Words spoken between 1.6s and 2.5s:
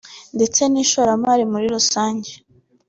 rusange